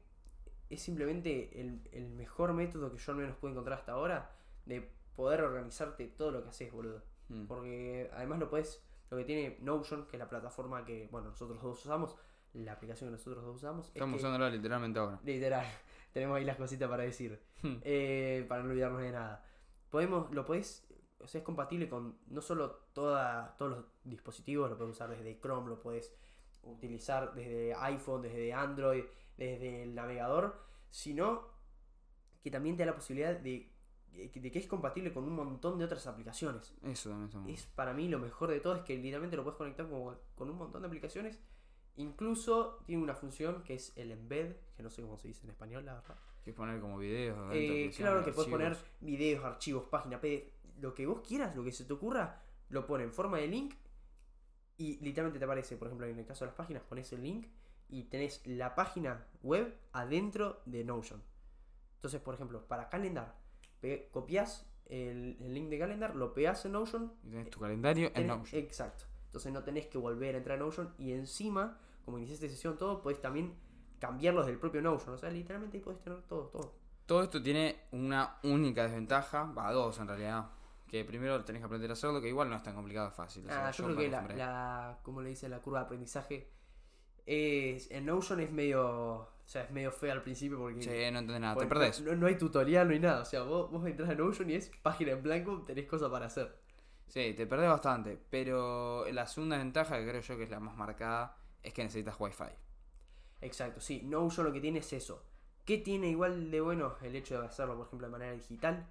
es 0.70 0.82
simplemente 0.82 1.62
el, 1.62 1.82
el 1.94 2.10
mejor 2.10 2.52
método 2.52 2.92
que 2.92 2.98
yo 2.98 3.14
al 3.14 3.18
menos 3.20 3.38
pude 3.38 3.52
encontrar 3.52 3.80
hasta 3.80 3.94
ahora 3.94 4.32
de 4.66 4.92
poder 5.16 5.42
organizarte 5.44 6.08
todo 6.08 6.32
lo 6.32 6.44
que 6.44 6.50
haces, 6.50 6.74
boludo. 6.74 7.02
Mm. 7.30 7.46
Porque 7.46 8.12
además 8.14 8.40
lo 8.40 8.50
puedes, 8.50 8.84
lo 9.10 9.18
que 9.18 9.26
tiene 9.26 9.58
Notion, 9.62 10.06
que 10.08 10.18
es 10.18 10.20
la 10.20 10.30
plataforma 10.30 10.86
que, 10.86 11.08
bueno, 11.12 11.30
nosotros 11.30 11.62
dos 11.62 11.80
usamos, 11.80 12.16
la 12.54 12.74
aplicación 12.74 13.10
que 13.10 13.14
nosotros 13.14 13.44
dos 13.44 13.56
usamos, 13.58 13.86
es 13.88 13.94
Estamos 13.94 14.16
que, 14.16 14.26
usándola 14.28 14.50
literalmente 14.50 15.00
ahora. 15.00 15.20
literal, 15.24 15.66
tenemos 16.14 16.38
ahí 16.38 16.46
las 16.46 16.58
cositas 16.58 16.90
para 16.90 17.04
decir, 17.04 17.40
Hmm. 17.62 17.76
eh, 17.82 18.46
para 18.48 18.64
no 18.64 18.70
olvidarnos 18.70 19.02
de 19.02 19.12
nada. 19.12 19.44
Podemos, 19.90 20.32
lo 20.32 20.42
o 21.22 21.28
sea, 21.28 21.40
es 21.40 21.44
compatible 21.44 21.90
con 21.90 22.18
no 22.28 22.42
solo 22.42 22.72
toda, 22.94 23.56
todos 23.58 23.72
los 23.72 23.86
dispositivos, 24.04 24.70
lo 24.70 24.78
puedes 24.78 24.96
usar 24.96 25.10
desde 25.10 25.40
Chrome, 25.40 25.70
lo 25.70 25.82
puedes 25.82 26.14
utilizar 26.64 27.34
desde 27.34 27.74
iPhone, 27.76 28.22
desde 28.22 28.54
Android, 28.54 29.04
desde 29.38 29.84
el 29.84 29.96
navegador, 29.96 30.62
sino 30.90 31.48
que 32.42 32.52
también 32.52 32.78
te 32.78 32.84
da 32.84 32.92
la 32.92 32.96
posibilidad 32.96 33.36
de, 33.36 33.72
de 34.14 34.52
que 34.52 34.60
es 34.60 34.68
compatible 34.68 35.14
con 35.14 35.24
un 35.24 35.36
montón 35.36 35.78
de 35.78 35.86
otras 35.86 36.06
aplicaciones 36.08 36.74
Eso 36.84 37.10
también 37.10 37.28
está 37.28 37.40
muy 37.40 37.54
es 37.54 37.66
para 37.68 37.94
mí 37.94 38.08
lo 38.08 38.20
mejor 38.20 38.50
de 38.50 38.60
todo 38.60 38.76
es 38.76 38.82
que 38.84 38.98
literalmente 38.98 39.38
lo 39.38 39.44
puedes 39.44 39.58
conectar 39.58 39.88
con 39.88 40.50
un 40.50 40.58
montón 40.58 40.82
de 40.82 40.88
aplicaciones. 40.88 41.40
Incluso 41.96 42.82
tiene 42.86 43.04
una 43.04 43.14
función 43.14 43.64
que 43.64 43.74
es 43.74 43.92
el 43.98 44.12
embed, 44.12 44.56
que 44.76 44.84
no 44.84 44.90
sé 44.90 45.02
cómo 45.02 45.18
se 45.18 45.28
dice 45.28 45.44
en 45.44 45.50
español, 45.50 45.86
la 45.86 45.96
verdad. 45.96 46.16
Que 46.46 46.54
poner 46.54 46.80
como 46.80 46.98
videos. 46.98 47.38
Eh, 47.54 47.92
claro 47.96 48.24
que 48.24 48.32
puedes 48.32 48.50
poner 48.50 48.78
videos, 49.02 49.44
archivos, 49.44 49.84
página 49.90 50.22
PDF, 50.22 50.50
lo 50.80 50.94
que 50.94 51.06
vos 51.06 51.22
quieras, 51.28 51.56
lo 51.56 51.64
que 51.64 51.74
se 51.74 51.84
te 51.84 51.92
ocurra, 51.92 52.42
lo 52.70 52.86
pone 52.86 53.04
en 53.04 53.12
forma 53.12 53.38
de 53.38 53.48
link 53.48 53.74
y 54.78 54.98
literalmente 55.02 55.40
te 55.40 55.46
aparece, 55.46 55.76
por 55.76 55.88
ejemplo, 55.88 56.08
en 56.08 56.18
el 56.18 56.26
caso 56.26 56.46
de 56.46 56.52
las 56.52 56.56
páginas, 56.56 56.84
pones 56.84 57.12
el 57.12 57.22
link 57.22 57.48
y 57.90 58.04
tenés 58.04 58.48
la 58.48 58.76
página 58.76 59.28
web 59.44 59.78
adentro 59.92 60.62
de 60.66 60.86
Notion. 60.86 61.22
Entonces, 61.96 62.22
por 62.22 62.34
ejemplo, 62.34 62.66
para 62.66 62.88
Calendar, 62.88 63.36
copias 64.12 64.66
el, 64.86 65.38
el 65.42 65.54
link 65.54 65.70
de 65.70 65.78
Calendar, 65.80 66.16
lo 66.16 66.34
pegas 66.34 66.66
en 66.66 66.72
Notion 66.74 67.14
Y 67.24 67.30
tenés 67.30 67.50
tu 67.50 67.60
calendario 67.60 68.12
en 68.16 68.28
Notion. 68.28 68.62
Exacto. 68.62 69.06
Entonces 69.26 69.52
no 69.54 69.64
tenés 69.64 69.88
que 69.88 69.98
volver 69.98 70.36
a 70.36 70.40
entrar 70.40 70.58
a 70.58 70.62
Notion 70.62 70.94
y 70.98 71.12
encima, 71.14 71.78
como 72.06 72.18
iniciaste 72.18 72.50
sesión 72.50 72.78
todo, 72.78 73.02
podés 73.02 73.22
también 73.22 73.54
cambiarlos 74.00 74.48
del 74.48 74.58
propio 74.58 74.82
Notion. 74.82 75.14
O 75.14 75.18
sea, 75.18 75.30
literalmente 75.30 75.78
ahí 75.78 75.84
podés 75.84 76.00
tener 76.02 76.22
todo, 76.24 76.48
todo. 76.48 76.74
Todo 77.06 77.24
esto 77.24 77.42
tiene 77.42 77.76
una 77.92 78.38
única 78.44 78.84
desventaja, 78.84 79.44
va, 79.44 79.72
dos 79.72 80.00
en 80.00 80.08
realidad. 80.08 80.50
Que 80.88 81.06
primero 81.06 81.44
tenés 81.46 81.62
que 81.62 81.66
aprender 81.68 81.92
a 81.92 81.94
hacerlo, 81.94 82.20
que 82.20 82.28
igual 82.30 82.50
no 82.50 82.56
es 82.56 82.64
tan 82.64 82.74
complicado, 82.74 83.12
fácil. 83.12 83.46
o 83.46 83.48
sea, 83.50 83.68
Ah, 83.68 83.72
yo 83.72 83.84
creo 83.86 83.98
que 83.98 84.10
la, 84.10 84.22
la, 84.30 85.00
como 85.04 85.22
le 85.22 85.30
dice 85.30 85.48
la 85.48 85.60
curva 85.60 85.80
de 85.80 85.86
aprendizaje, 85.86 86.50
es, 87.28 87.92
en 87.92 88.08
Notion 88.08 88.40
es 88.40 88.52
medio, 88.52 89.30
o 89.50 89.52
sea, 89.52 89.64
es 89.64 89.72
medio 89.72 89.92
fea 89.92 90.14
al 90.14 90.22
principio 90.22 90.60
porque 90.60 90.80
Sí, 90.80 90.90
no 91.12 91.18
entendés 91.18 91.42
nada, 91.42 91.56
te 91.56 91.66
perdés. 91.66 92.02
No, 92.02 92.16
no 92.16 92.28
hay 92.28 92.38
tutorial, 92.38 92.88
no 92.88 92.94
hay 92.94 93.00
nada. 93.00 93.24
O 93.24 93.26
sea, 93.26 93.42
vos, 93.42 93.72
vos 93.72 93.84
entras 93.88 94.08
a 94.08 94.14
Notion 94.14 94.48
y 94.48 94.54
es 94.54 94.70
página 94.84 95.14
en 95.14 95.24
blanco, 95.24 95.64
tenés 95.66 95.88
cosas 95.88 96.12
para 96.12 96.28
hacer. 96.28 96.56
Sí, 97.08 97.34
te 97.36 97.48
perdés 97.48 97.68
bastante. 97.68 98.20
Pero 98.30 99.06
la 99.12 99.26
segunda 99.26 99.58
ventaja, 99.58 99.98
que 99.98 100.08
creo 100.08 100.22
yo 100.22 100.38
que 100.38 100.44
es 100.44 100.52
la 100.52 100.60
más 100.60 100.76
marcada, 100.78 101.36
es 101.64 101.74
que 101.74 101.82
necesitas 101.82 102.16
wifi. 102.20 102.44
Exacto, 103.42 103.82
sí, 103.82 104.04
Notion 104.04 104.46
lo 104.46 104.54
que 104.54 104.62
tiene 104.62 104.80
es 104.80 104.94
eso. 104.94 105.24
¿Qué 105.66 105.80
tiene 105.80 106.10
igual 106.10 106.52
de 106.52 106.62
bueno 106.62 106.94
el 107.02 107.16
hecho 107.16 107.42
de 107.42 107.48
hacerlo, 107.48 107.76
por 107.76 107.88
ejemplo, 107.88 108.06
de 108.08 108.12
manera 108.12 108.34
digital? 108.34 108.86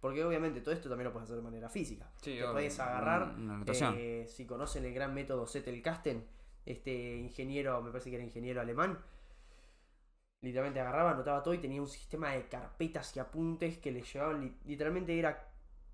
Porque 0.00 0.24
obviamente 0.24 0.60
todo 0.60 0.74
esto 0.74 0.88
también 0.88 1.06
lo 1.06 1.12
puedes 1.12 1.24
hacer 1.24 1.36
de 1.38 1.42
manera 1.42 1.68
física. 1.68 2.08
Sí, 2.22 2.38
Te 2.38 2.46
puedes 2.52 2.78
agarrar, 2.78 3.34
una- 3.36 3.54
una 3.54 3.94
eh, 3.96 4.26
si 4.28 4.46
conocen 4.46 4.84
el 4.84 4.94
gran 4.94 5.12
método 5.12 5.44
Zettelkasten, 5.48 6.24
este 6.66 7.16
ingeniero, 7.16 7.82
me 7.82 7.90
parece 7.90 8.10
que 8.10 8.16
era 8.16 8.24
ingeniero 8.24 8.60
alemán, 8.60 8.96
literalmente 10.44 10.80
agarraba, 10.80 11.10
anotaba 11.12 11.42
todo 11.42 11.54
y 11.54 11.58
tenía 11.58 11.80
un 11.80 11.88
sistema 11.88 12.30
de 12.32 12.48
carpetas 12.48 13.16
y 13.16 13.20
apuntes 13.20 13.78
que 13.78 13.90
le 13.90 14.02
llevaban, 14.02 14.40
li- 14.42 14.56
literalmente 14.64 15.18
era 15.18 15.48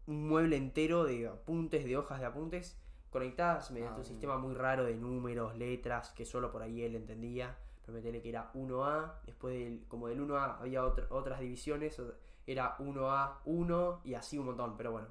un 0.07 0.29
mueble 0.29 0.57
entero 0.57 1.05
de 1.05 1.29
apuntes, 1.29 1.85
de 1.85 1.97
hojas 1.97 2.21
de 2.21 2.27
apuntes, 2.27 2.79
conectadas 3.11 3.71
mediante 3.71 3.97
Ah, 3.97 4.01
un 4.01 4.05
sistema 4.07 4.37
muy 4.39 4.55
raro 4.55 4.85
de 4.85 4.95
números, 4.97 5.57
letras, 5.57 6.11
que 6.11 6.25
solo 6.25 6.51
por 6.53 6.63
ahí 6.63 6.83
él 6.83 6.95
entendía. 6.97 7.57
Prometele 7.85 8.21
que 8.23 8.29
era 8.29 8.51
1A, 8.55 9.21
después 9.27 9.55
del, 9.55 9.85
como 9.89 10.09
del 10.09 10.21
1A 10.21 10.59
había 10.61 10.85
otra- 10.85 11.07
otras 11.11 11.41
divisiones, 11.41 12.01
era 12.47 12.77
1A, 12.79 13.41
1 13.45 14.01
y 14.05 14.15
así 14.15 14.39
un 14.39 14.47
montón, 14.47 14.77
pero 14.77 14.93
bueno, 14.93 15.09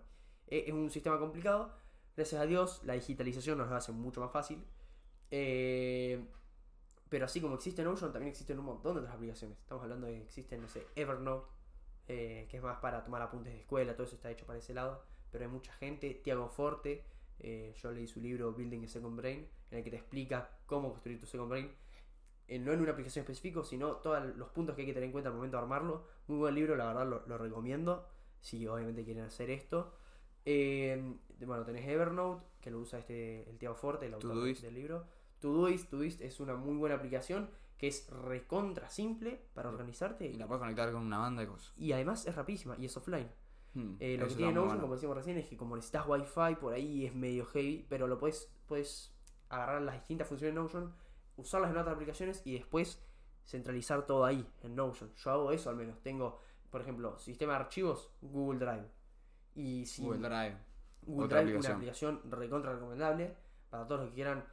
e- 0.47 0.65
es 0.67 0.73
un 0.73 0.89
sistema 0.89 1.17
complicado. 1.19 1.73
Gracias 2.15 2.41
a 2.41 2.45
Dios, 2.45 2.81
la 2.83 2.93
digitalización 2.93 3.57
nos 3.57 3.69
lo 3.69 3.75
hace 3.75 3.91
mucho 3.91 4.21
más 4.21 4.31
fácil. 4.31 4.63
Eh, 5.31 6.25
pero 7.09 7.25
así 7.25 7.41
como 7.41 7.55
existe 7.55 7.83
Notion, 7.83 8.11
también 8.13 8.29
existen 8.29 8.59
un 8.59 8.65
montón 8.65 8.93
de 8.93 9.01
otras 9.01 9.15
aplicaciones. 9.15 9.57
Estamos 9.57 9.83
hablando 9.83 10.07
de 10.07 10.13
que 10.13 10.23
existen, 10.23 10.61
no 10.61 10.67
sé, 10.67 10.85
Evernote, 10.95 11.47
eh, 12.07 12.47
que 12.49 12.57
es 12.57 12.63
más 12.63 12.77
para 12.79 13.03
tomar 13.03 13.21
apuntes 13.21 13.53
de 13.53 13.59
escuela, 13.59 13.93
todo 13.93 14.05
eso 14.05 14.15
está 14.15 14.29
hecho 14.31 14.45
para 14.45 14.59
ese 14.59 14.73
lado. 14.73 15.03
Pero 15.31 15.45
hay 15.45 15.51
mucha 15.51 15.73
gente, 15.73 16.21
Tiago 16.23 16.49
Forte, 16.49 17.03
eh, 17.39 17.73
yo 17.81 17.91
leí 17.91 18.07
su 18.07 18.19
libro 18.19 18.53
Building 18.53 18.83
a 18.85 18.87
Second 18.87 19.17
Brain, 19.17 19.47
en 19.71 19.77
el 19.77 19.83
que 19.83 19.91
te 19.91 19.97
explica 19.97 20.49
cómo 20.65 20.89
construir 20.91 21.19
tu 21.19 21.25
Second 21.25 21.49
Brain. 21.49 21.71
eh, 22.47 22.57
no 22.59 22.73
en 22.73 22.81
una 22.81 22.91
aplicación 22.91 23.23
específica, 23.23 23.63
sino 23.63 23.97
todos 23.97 24.35
los 24.35 24.49
puntos 24.49 24.75
que 24.75 24.81
hay 24.81 24.87
que 24.87 24.93
tener 24.93 25.05
en 25.07 25.11
cuenta 25.11 25.29
al 25.29 25.35
momento 25.35 25.57
de 25.57 25.63
armarlo. 25.63 26.07
Muy 26.27 26.37
buen 26.37 26.55
libro, 26.55 26.75
la 26.75 26.87
verdad 26.87 27.07
lo, 27.07 27.23
lo 27.27 27.37
recomiendo, 27.37 28.07
si 28.39 28.65
obviamente 28.67 29.03
quieren 29.05 29.23
hacer 29.23 29.49
esto. 29.51 29.93
Bueno, 30.45 31.63
tenés 31.63 31.87
Evernote, 31.87 32.43
que 32.59 32.71
lo 32.71 32.79
usa 32.79 32.99
este, 32.99 33.47
el 33.49 33.57
Tiago 33.59 33.75
Forte, 33.75 34.07
el 34.07 34.15
autor 34.15 34.35
del 34.61 34.73
libro. 34.73 35.05
Todoist, 35.39 35.89
Todoist 35.89 36.21
es 36.21 36.39
una 36.39 36.55
muy 36.55 36.75
buena 36.77 36.95
aplicación 36.95 37.49
que 37.77 37.87
es 37.87 38.09
recontra 38.09 38.89
simple 38.89 39.41
para 39.53 39.69
organizarte 39.69 40.25
Y 40.27 40.33
la 40.37 40.47
puedes 40.47 40.59
conectar 40.59 40.91
con 40.91 41.01
una 41.03 41.17
banda 41.19 41.41
de 41.41 41.47
cosas. 41.47 41.73
y 41.77 41.91
además 41.93 42.25
es 42.25 42.35
rapidísima 42.35 42.75
y 42.77 42.85
es 42.85 42.97
offline. 42.97 43.29
Hmm, 43.73 43.95
Eh, 43.99 44.17
lo 44.17 44.27
que 44.27 44.35
tiene 44.35 44.51
Notion, 44.51 44.67
bueno. 44.67 44.81
como 44.81 44.93
decíamos 44.95 45.17
recién, 45.17 45.37
es 45.37 45.47
que 45.47 45.55
como 45.55 45.75
necesitas 45.75 46.05
wifi, 46.07 46.55
por 46.59 46.73
ahí 46.73 47.05
es 47.05 47.15
medio 47.15 47.45
heavy, 47.45 47.85
pero 47.87 48.07
lo 48.07 48.17
puedes, 48.19 48.51
puedes 48.67 49.13
agarrar 49.49 49.81
las 49.81 49.95
distintas 49.95 50.27
funciones 50.27 50.55
de 50.55 50.61
Notion, 50.61 50.93
usarlas 51.37 51.71
en 51.71 51.77
otras 51.77 51.95
aplicaciones 51.95 52.41
y 52.45 52.53
después 52.53 53.01
centralizar 53.45 54.05
todo 54.05 54.25
ahí, 54.25 54.45
en 54.61 54.75
Notion. 54.75 55.13
Yo 55.15 55.31
hago 55.31 55.51
eso 55.51 55.69
al 55.69 55.75
menos. 55.75 56.01
Tengo, 56.01 56.39
por 56.69 56.81
ejemplo, 56.81 57.17
sistema 57.17 57.53
de 57.53 57.59
archivos, 57.59 58.11
Google 58.21 58.59
Drive. 58.59 58.87
Y 59.55 59.85
si 59.85 60.01
Google 60.03 60.27
Drive. 60.27 60.57
Google 61.03 61.25
otra 61.25 61.41
Drive, 61.41 61.57
una 61.57 61.69
aplicación. 61.69 62.15
aplicación 62.15 62.31
recontra 62.31 62.73
recomendable 62.73 63.35
para 63.69 63.87
todos 63.87 64.01
los 64.01 64.09
que 64.09 64.15
quieran 64.15 64.43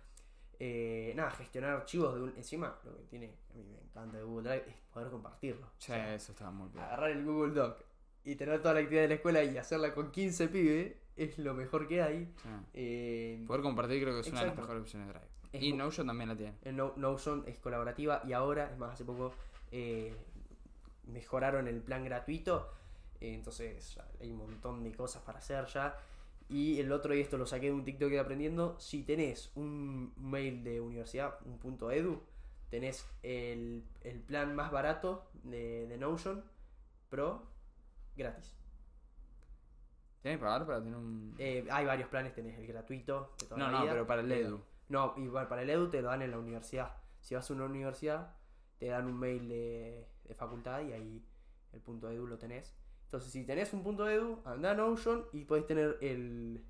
eh, 0.58 1.12
nada, 1.16 1.30
gestionar 1.32 1.70
archivos 1.70 2.14
de 2.14 2.22
un, 2.22 2.28
encima, 2.36 2.78
lo 2.84 2.96
que 2.96 3.02
tiene, 3.04 3.34
a 3.50 3.54
mí 3.54 3.64
me 3.64 3.78
encanta 3.80 4.16
de 4.18 4.22
Google 4.24 4.48
Drive, 4.48 4.64
es 4.70 4.76
poder 4.92 5.10
compartirlo. 5.10 5.66
Sí, 5.78 5.92
O 5.92 5.94
sea, 5.94 6.14
eso 6.14 6.32
está 6.32 6.50
muy 6.50 6.68
bien. 6.70 6.82
agarrar 6.84 7.10
el 7.10 7.24
Google 7.24 7.52
Doc 7.54 7.78
y 8.24 8.34
tener 8.36 8.60
toda 8.60 8.74
la 8.74 8.80
actividad 8.80 9.02
de 9.02 9.08
la 9.08 9.14
escuela 9.14 9.42
y 9.44 9.56
hacerla 9.56 9.94
con 9.94 10.10
15 10.10 10.48
pibes 10.48 10.94
es 11.16 11.38
lo 11.38 11.54
mejor 11.54 11.86
que 11.86 12.02
hay. 12.02 12.24
Sí. 12.42 12.48
Eh, 12.74 13.44
Poder 13.46 13.62
compartir 13.62 14.02
creo 14.02 14.14
que 14.14 14.20
es 14.20 14.28
una 14.28 14.40
de 14.40 14.46
las 14.48 14.56
mejores 14.56 14.82
opciones 14.82 15.08
de 15.08 15.12
Drive. 15.14 15.26
Es 15.52 15.62
Y 15.62 15.72
Notion 15.72 16.06
también 16.06 16.28
la 16.28 16.36
tiene. 16.36 16.54
el 16.62 16.76
No- 16.76 16.92
Notion 16.96 17.44
es 17.46 17.58
colaborativa 17.58 18.20
y 18.26 18.32
ahora, 18.32 18.70
es 18.70 18.76
más, 18.78 18.92
hace 18.94 19.04
poco 19.04 19.32
eh, 19.72 20.14
mejoraron 21.06 21.68
el 21.68 21.80
plan 21.82 22.04
gratuito. 22.04 22.70
eh, 23.20 23.32
entonces 23.34 23.98
hay 24.20 24.30
un 24.30 24.38
montón 24.38 24.82
de 24.84 24.92
cosas 24.92 25.22
para 25.22 25.38
hacer 25.38 25.64
ya. 25.66 25.96
Y 26.48 26.78
el 26.78 26.92
otro, 26.92 27.14
y 27.14 27.20
esto 27.20 27.38
lo 27.38 27.46
saqué 27.46 27.66
de 27.66 27.72
un 27.72 27.84
TikTok 27.84 28.08
que 28.08 28.18
aprendiendo, 28.20 28.78
si 28.78 29.02
tenés 29.02 29.50
un 29.56 30.12
mail 30.16 30.62
de 30.62 30.80
universidad, 30.80 31.38
un 31.44 31.58
punto 31.58 31.90
edu, 31.90 32.22
tenés 32.70 33.04
el, 33.22 33.84
el 34.02 34.20
plan 34.20 34.54
más 34.54 34.70
barato 34.70 35.28
de, 35.42 35.86
de 35.88 35.98
Notion 35.98 36.44
Pro 37.08 37.50
gratis. 38.16 38.56
¿Tienes 40.22 40.38
que 40.38 40.44
pagar 40.44 40.66
para 40.66 40.82
tener 40.82 40.96
un.? 40.96 41.34
Eh, 41.38 41.66
hay 41.70 41.84
varios 41.84 42.08
planes, 42.08 42.34
tenés 42.34 42.58
el 42.58 42.66
gratuito 42.66 43.34
de 43.40 43.46
toda 43.46 43.58
no, 43.58 43.66
la 43.66 43.72
no, 43.72 43.82
vida. 43.82 43.92
pero 43.92 44.06
para 44.06 44.22
el 44.22 44.32
Edu. 44.32 44.60
No, 44.88 45.14
igual 45.18 45.48
para 45.48 45.62
el 45.62 45.70
Edu 45.70 45.88
te 45.90 46.02
lo 46.02 46.08
dan 46.08 46.22
en 46.22 46.30
la 46.30 46.38
universidad. 46.38 46.96
Si 47.20 47.34
vas 47.34 47.48
a 47.50 47.54
una 47.54 47.64
universidad, 47.64 48.34
te 48.78 48.86
dan 48.86 49.06
un 49.06 49.18
mail 49.18 49.48
de, 49.48 50.08
de 50.24 50.34
facultad 50.34 50.82
y 50.82 50.92
ahí 50.92 51.24
el 51.72 51.80
punto 51.80 52.10
Edu 52.10 52.26
lo 52.26 52.38
tenés. 52.38 52.76
Entonces, 53.16 53.32
si 53.32 53.46
tenés 53.46 53.72
un 53.72 53.82
punto 53.82 54.06
Edu, 54.06 54.42
anda 54.44 54.72
a 54.72 54.74
Notion 54.74 55.24
y 55.32 55.44
podés 55.44 55.66
tener 55.66 55.96
el, 56.02 56.62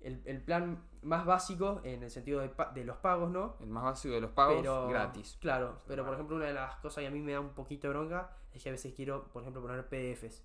el, 0.00 0.22
el 0.24 0.44
plan 0.44 0.80
más 1.02 1.26
básico 1.26 1.80
en 1.82 2.04
el 2.04 2.10
sentido 2.10 2.40
de, 2.40 2.52
de 2.72 2.84
los 2.84 2.98
pagos, 2.98 3.28
¿no? 3.28 3.56
El 3.58 3.66
más 3.66 3.82
básico 3.82 4.14
de 4.14 4.20
los 4.20 4.30
pagos, 4.30 4.58
pero 4.58 4.86
gratis. 4.86 5.38
Claro, 5.40 5.82
pero 5.88 6.04
por 6.04 6.14
ejemplo, 6.14 6.36
una 6.36 6.46
de 6.46 6.52
las 6.52 6.76
cosas 6.76 7.02
que 7.02 7.08
a 7.08 7.10
mí 7.10 7.18
me 7.18 7.32
da 7.32 7.40
un 7.40 7.52
poquito 7.52 7.88
de 7.88 7.94
bronca 7.94 8.30
es 8.52 8.62
que 8.62 8.68
a 8.68 8.72
veces 8.72 8.94
quiero, 8.94 9.26
por 9.32 9.42
ejemplo, 9.42 9.60
poner 9.60 9.88
PDFs 9.88 10.44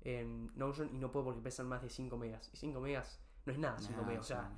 en 0.00 0.50
Notion 0.56 0.90
y 0.92 0.98
no 0.98 1.12
puedo 1.12 1.26
porque 1.26 1.40
pesan 1.40 1.68
más 1.68 1.80
de 1.80 1.88
5 1.88 2.16
megas. 2.16 2.50
Y 2.52 2.56
5 2.56 2.80
megas 2.80 3.20
no 3.46 3.52
es 3.52 3.58
nada, 3.60 3.78
5 3.78 4.00
Nah, 4.00 4.08
megas. 4.08 4.24
O 4.24 4.26
sea, 4.26 4.50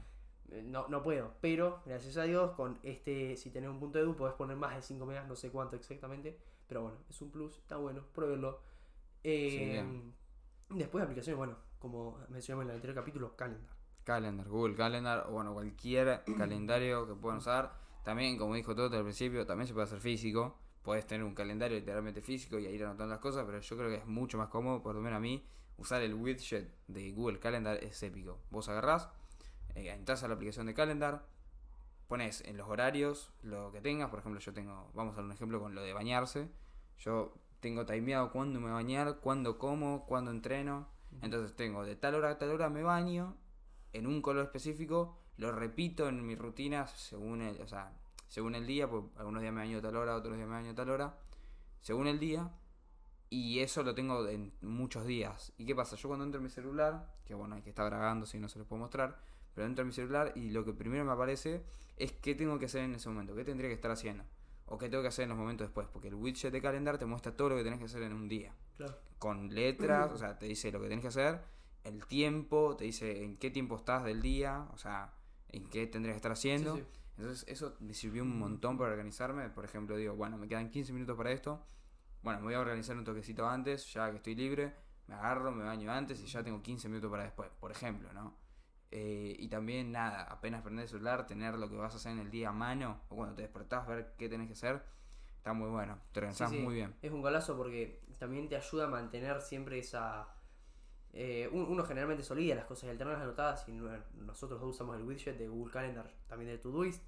eh, 0.53 0.63
no, 0.63 0.89
no 0.89 1.03
puedo. 1.03 1.35
Pero, 1.43 1.83
gracias 1.85 2.17
a 2.17 2.23
Dios, 2.23 2.53
con 2.53 2.79
este, 2.83 3.37
si 3.37 3.51
tenés 3.51 3.69
un 3.69 3.79
punto 3.79 3.99
edu, 3.99 4.17
podés 4.17 4.37
poner 4.37 4.57
más 4.57 4.75
de 4.75 4.81
5 4.81 5.05
megas, 5.05 5.29
no 5.29 5.37
sé 5.37 5.51
cuánto 5.51 5.77
exactamente. 5.77 6.41
Pero 6.67 6.81
bueno, 6.81 6.97
es 7.11 7.21
un 7.21 7.31
plus, 7.31 7.59
está 7.59 7.77
bueno, 7.77 8.03
pruébenlo. 8.15 8.73
Eh, 9.25 9.83
después 10.69 11.01
de 11.01 11.05
aplicaciones, 11.05 11.39
bueno, 11.39 11.57
como 11.79 12.19
mencionamos 12.29 12.65
en 12.65 12.71
el 12.71 12.77
anterior 12.77 12.95
capítulo, 12.95 13.37
Calendar. 13.37 13.75
Calendar, 14.05 14.47
Google 14.47 14.77
Calendar, 14.77 15.27
o 15.29 15.33
bueno, 15.33 15.55
cualquier 15.55 16.23
calendario 16.39 17.07
que 17.09 17.15
puedan 17.15 17.39
usar. 17.39 17.73
También, 18.05 18.37
como 18.37 18.55
dijo 18.55 18.75
Toto 18.75 18.97
al 18.97 19.03
principio, 19.03 19.47
también 19.47 19.67
se 19.67 19.73
puede 19.73 19.85
hacer 19.87 20.01
físico. 20.01 20.59
Puedes 20.83 21.07
tener 21.07 21.25
un 21.25 21.35
calendario 21.35 21.79
literalmente 21.79 22.21
físico 22.21 22.59
y 22.59 22.67
ir 22.67 22.85
anotando 22.85 23.15
las 23.15 23.21
cosas, 23.21 23.45
pero 23.47 23.59
yo 23.59 23.77
creo 23.77 23.89
que 23.89 23.97
es 23.97 24.07
mucho 24.07 24.37
más 24.37 24.49
cómodo, 24.49 24.83
por 24.83 24.95
lo 24.95 25.01
menos 25.01 25.17
a 25.17 25.21
mí, 25.21 25.43
usar 25.79 26.03
el 26.03 26.15
widget 26.15 26.71
de 26.89 27.11
Google 27.13 27.39
Calendar 27.39 27.83
es 27.83 28.03
épico. 28.03 28.39
Vos 28.51 28.69
agarrás, 28.69 29.09
eh, 29.75 29.89
entras 29.91 30.23
a 30.23 30.29
la 30.29 30.35
aplicación 30.35 30.67
de 30.67 30.75
Calendar, 30.75 31.27
pones 32.07 32.43
en 32.43 32.59
los 32.59 32.69
horarios 32.69 33.33
lo 33.43 33.73
que 33.73 33.81
tengas. 33.81 34.11
Por 34.11 34.19
ejemplo, 34.19 34.39
yo 34.41 34.53
tengo, 34.53 34.91
vamos 34.93 35.15
a 35.15 35.17
dar 35.17 35.25
un 35.25 35.33
ejemplo 35.33 35.59
con 35.59 35.75
lo 35.75 35.83
de 35.83 35.95
bañarse. 35.95 36.51
Yo 36.99 37.35
tengo 37.65 37.87
timeado 37.87 38.31
cuándo 38.31 38.61
me 38.61 38.71
bañar, 38.71 39.21
cuándo 39.21 39.57
como, 39.57 40.05
cuándo 40.05 40.31
entreno. 40.31 40.87
Entonces 41.23 41.57
tengo 41.57 41.83
de 41.83 41.97
tal 41.97 42.15
hora 42.15 42.33
a 42.33 42.39
tal 42.39 42.51
hora 42.51 42.69
me 42.69 42.83
baño 42.83 43.39
en 43.95 44.07
un 44.07 44.21
color 44.21 44.45
específico, 44.45 45.17
lo 45.39 45.51
repito 45.51 46.07
en 46.07 46.27
mis 46.27 46.39
rutinas 46.39 46.91
según 46.91 47.41
el, 47.41 47.59
o 47.63 47.67
sea, 47.67 47.91
según 48.29 48.55
el 48.55 48.67
día, 48.67 48.87
pues 48.87 49.05
algunos 49.17 49.41
días 49.41 49.55
me 49.55 49.63
baño 49.63 49.79
a 49.79 49.81
tal 49.81 49.97
hora, 49.97 50.15
otros 50.15 50.37
días 50.37 50.47
me 50.47 50.57
baño 50.57 50.73
a 50.73 50.75
tal 50.75 50.91
hora, 50.91 51.17
según 51.81 52.07
el 52.07 52.19
día, 52.19 52.51
y 53.31 53.61
eso 53.61 53.83
lo 53.83 53.95
tengo 53.95 54.29
en 54.29 54.53
muchos 54.61 55.07
días. 55.07 55.55
¿Y 55.57 55.65
qué 55.65 55.75
pasa? 55.75 55.97
Yo 55.97 56.09
cuando 56.09 56.27
entro 56.27 56.41
en 56.41 56.45
mi 56.45 56.51
celular, 56.51 57.15
que 57.25 57.33
bueno, 57.33 57.55
hay 57.55 57.63
que 57.63 57.71
estar 57.71 57.87
grabando 57.87 58.27
si 58.27 58.39
no 58.39 58.51
se 58.51 58.59
los 58.59 58.69
puedo 58.69 58.81
mostrar, 58.81 59.19
pero 59.55 59.67
entro 59.67 59.85
en 59.85 59.89
mi 59.89 59.95
celular 59.95 60.33
y 60.35 60.51
lo 60.51 60.67
que 60.67 60.75
primero 60.75 61.03
me 61.07 61.13
aparece 61.13 61.65
es 61.97 62.13
qué 62.13 62.35
tengo 62.35 62.59
que 62.59 62.67
hacer 62.67 62.83
en 62.83 62.95
ese 62.95 63.09
momento, 63.09 63.35
qué 63.35 63.45
tendría 63.45 63.71
que 63.71 63.75
estar 63.75 63.91
haciendo, 63.91 64.25
o 64.67 64.79
qué 64.79 64.89
tengo 64.89 65.03
que 65.03 65.09
hacer 65.09 65.25
en 65.25 65.31
los 65.31 65.39
momentos 65.39 65.67
después, 65.67 65.87
porque 65.93 66.09
el 66.09 66.15
widget 66.15 66.53
de 66.53 66.61
calendar 66.63 66.99
te 66.99 67.07
muestra 67.07 67.37
todo 67.37 67.51
lo 67.51 67.57
que 67.57 67.65
tenés 67.65 67.79
que 67.79 67.85
hacer 67.87 68.03
en 68.03 68.13
un 68.13 68.29
día 68.29 68.55
Claro. 68.77 68.97
con 69.19 69.55
letras, 69.55 70.11
o 70.13 70.19
sea, 70.19 70.39
te 70.39 70.47
dice 70.47 70.73
lo 70.73 70.81
que 70.81 70.89
tenés 70.89 71.03
que 71.03 71.09
hacer, 71.09 71.41
el 71.85 72.05
tiempo, 72.07 72.77
te 72.77 72.85
dice 72.85 73.25
en 73.25 73.37
qué 73.37 73.51
tiempo 73.51 73.77
estás 73.77 74.05
del 74.05 74.23
día, 74.23 74.67
o 74.73 74.79
sea, 74.79 75.13
en 75.51 75.69
qué 75.69 75.87
tendrías 75.87 76.15
que 76.15 76.19
estar 76.19 76.33
haciendo. 76.33 76.77
Sí, 76.77 76.83
sí. 76.83 76.89
Entonces, 77.19 77.45
eso 77.47 77.77
me 77.81 77.95
sirvió 77.95 78.23
un 78.23 78.37
montón 78.39 78.77
para 78.77 78.91
organizarme. 78.91 79.49
Por 79.51 79.65
ejemplo, 79.65 79.97
digo, 79.97 80.17
bueno, 80.17 80.37
me 80.37 80.49
quedan 80.49 80.69
15 80.71 80.93
minutos 80.93 81.17
para 81.17 81.31
esto. 81.31 81.63
Bueno, 82.23 82.41
me 82.41 82.47
voy 82.47 82.55
a 82.55 82.61
organizar 82.61 82.97
un 82.97 83.05
toquecito 83.05 83.47
antes, 83.49 83.93
ya 83.93 84.11
que 84.11 84.17
estoy 84.17 84.35
libre. 84.35 84.75
Me 85.07 85.15
agarro, 85.15 85.53
me 85.53 85.63
baño 85.63 85.93
antes 85.93 86.21
y 86.23 86.27
ya 86.27 86.43
tengo 86.43 86.61
15 86.63 86.89
minutos 86.89 87.11
para 87.11 87.23
después, 87.25 87.51
por 87.61 87.71
ejemplo, 87.71 88.13
¿no? 88.15 88.35
Eh, 88.97 89.35
y 89.41 89.49
también, 89.49 89.91
nada, 89.91 90.23
apenas 90.23 90.63
prender 90.63 90.85
el 90.85 90.89
celular, 90.89 91.27
tener 91.27 91.57
lo 91.57 91.69
que 91.69 91.75
vas 91.75 91.95
a 91.95 91.97
hacer 91.97 92.13
en 92.13 92.21
el 92.21 92.31
día 92.31 92.51
a 92.51 92.53
mano, 92.53 93.01
o 93.09 93.17
cuando 93.17 93.35
te 93.35 93.43
despertás, 93.43 93.89
ver 93.89 94.15
qué 94.17 94.29
tenés 94.29 94.47
que 94.47 94.53
hacer, 94.53 94.85
está 95.37 95.53
muy 95.53 95.69
bueno. 95.69 95.99
Te 96.13 96.21
organizás 96.21 96.49
Sí, 96.51 96.59
sí. 96.59 96.63
muy 96.63 96.75
bien. 96.77 96.95
Es 97.03 97.11
un 97.11 97.21
golazo 97.21 97.57
porque 97.57 98.01
también 98.21 98.49
te 98.49 98.55
ayuda 98.57 98.85
a 98.85 98.89
mantener 98.89 99.41
siempre 99.43 99.79
esa. 99.81 100.29
eh, 101.17 101.49
un- 101.53 101.67
uno 101.69 101.85
generalmente 101.85 102.25
se 102.25 102.33
olvida 102.33 102.57
las 102.57 102.65
cosas 102.65 102.85
y 102.85 102.91
al 102.91 102.99
tenerlas 102.99 103.23
anotadas. 103.23 103.69
Y 103.69 103.73
no- 103.73 103.89
nosotros 104.15 104.61
dos 104.61 104.71
usamos 104.75 104.97
el 104.97 105.05
widget 105.05 105.39
de 105.39 105.47
Google 105.49 105.73
Calendar, 105.73 106.11
también 106.29 106.51
de 106.51 106.59
Todoist. 106.59 107.03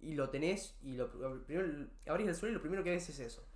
Y 0.00 0.14
lo 0.14 0.28
tenés 0.30 0.76
y 0.82 0.96
lo, 0.96 1.08
primero, 1.46 1.88
abrís 2.08 2.26
el 2.28 2.34
celular 2.34 2.50
y 2.50 2.54
lo 2.54 2.60
primero 2.60 2.82
que 2.84 2.90
ves 2.90 3.08
es 3.10 3.20
eso. 3.20 3.46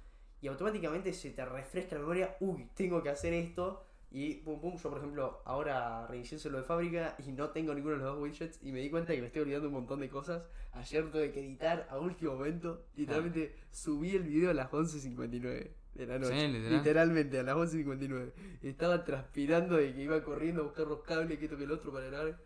Y 0.41 0.47
automáticamente 0.49 1.13
se 1.13 1.31
te 1.31 1.45
refresca 1.45 1.95
la 1.97 2.03
memoria. 2.03 2.37
Uy, 2.41 2.69
tengo 2.75 3.03
que 3.03 3.09
hacer 3.11 3.33
esto. 3.35 3.87
Y 4.11 4.37
pum 4.37 4.59
pum, 4.59 4.77
yo 4.77 4.89
por 4.89 4.99
ejemplo 4.99 5.43
ahora 5.45 6.07
reinicié 6.07 6.39
lo 6.51 6.59
de 6.59 6.65
fábrica 6.65 7.15
y 7.27 7.33
no 7.33 7.51
tengo 7.51 7.75
ninguno 7.75 7.97
de 7.97 8.03
los 8.03 8.15
dos 8.15 8.23
widgets 8.23 8.59
y 8.63 8.73
me 8.73 8.81
di 8.81 8.89
cuenta 8.89 9.15
que 9.15 9.21
me 9.21 9.27
estoy 9.27 9.43
olvidando 9.43 9.69
un 9.69 9.75
montón 9.75 10.01
de 10.01 10.09
cosas. 10.09 10.43
Ayer 10.73 11.11
tuve 11.11 11.31
que 11.31 11.41
editar 11.41 11.87
a 11.91 11.99
último 11.99 12.35
momento. 12.35 12.87
Literalmente 12.97 13.55
subí 13.71 14.17
el 14.17 14.23
video 14.23 14.51
a 14.51 14.55
las 14.55 14.71
11.59 14.71 15.71
de 15.95 16.07
la 16.07 16.19
noche. 16.19 16.41
Sí, 16.41 16.49
literal. 16.49 16.73
Literalmente 16.73 17.39
a 17.39 17.43
las 17.43 17.57
11.59. 17.57 18.33
Estaba 18.63 19.05
transpirando 19.05 19.77
de 19.77 19.93
que 19.93 20.03
iba 20.03 20.23
corriendo 20.23 20.63
a 20.63 20.65
buscar 20.65 20.87
los 20.87 21.03
cables, 21.03 21.39
que 21.39 21.45
esto 21.45 21.59
que 21.59 21.65
el 21.65 21.73
otro 21.73 21.93
para 21.93 22.07
grabar. 22.07 22.39